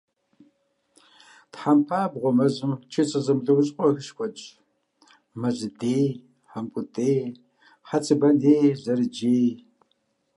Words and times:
Тхьэмпабгъуэ 1.51 2.31
мэзхэм 2.37 2.73
чыцэ 2.91 3.19
зэмылӀэужьыгъуэхэр 3.25 4.03
щыкуэдщ: 4.05 4.45
мэзыдей, 5.39 6.05
мамкъутей, 6.49 7.21
хъэцыбаней, 7.87 8.67
зэрыджей. 8.83 9.47